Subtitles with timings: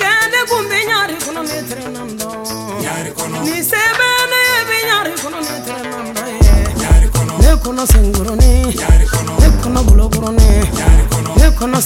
[0.00, 2.28] kende kumbi nyari kuno mi tere namdo
[3.44, 6.56] ni sebene yebi nyari kuno mi tere namdo ye
[7.42, 8.52] ne kono senguruni
[9.40, 10.48] ne kono buloguruni
[11.36, 11.80] ne kono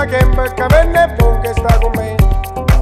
[0.00, 2.14] prima che mi cavenne buon che sta con me.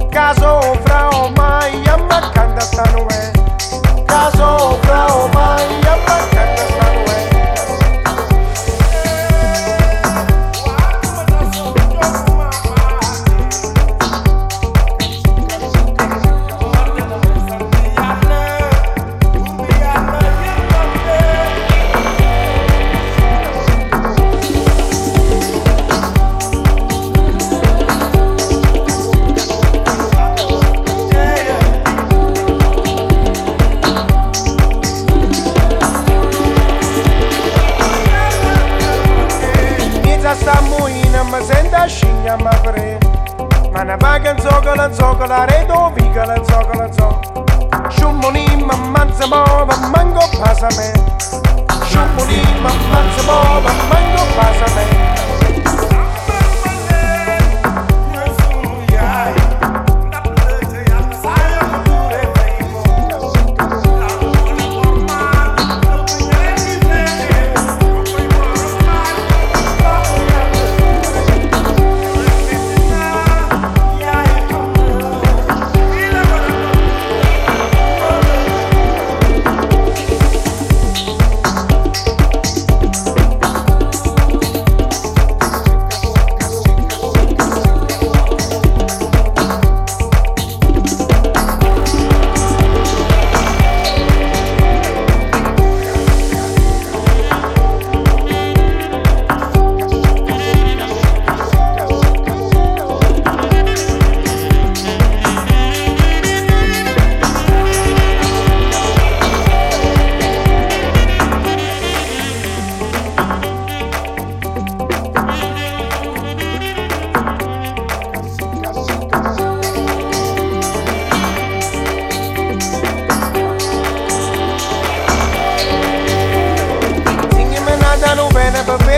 [0.09, 3.31] Caso fra ormai a mancanda sta nuè
[4.05, 6.88] Caso fra ormai a mancanda sta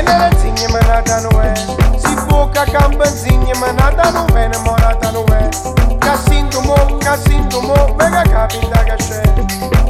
[0.03, 1.53] Venere zingne manata nu è
[1.97, 5.47] Si buca campa zingne manata nu vene morata nu è
[5.99, 9.21] Cassinto mo, cassinto mo, mega capita che c'è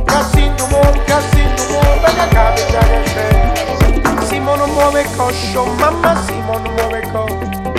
[0.04, 1.80] Cassinto mo, cassinto mo,
[2.30, 7.72] capita che c'è Simo non muove coscio, mamma Simo non muove coscio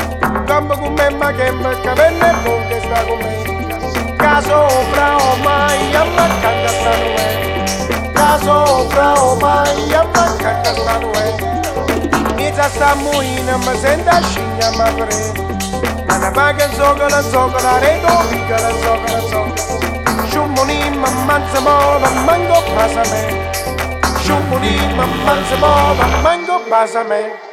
[0.47, 5.17] Campo con me ma che me capenne e non che sta con me Caso fra
[5.17, 10.83] o mai, amma canta sta nu è Caso fra o mai, amma canta sta
[12.53, 15.17] Ita samuina mazenda shinya magre
[16.09, 20.29] Anabaga zogola zogola redo bigola zogola zogola.
[20.31, 23.23] Shumoni mamanza mola mango pasame
[24.27, 27.52] Shumoni mamanza mola mango pasame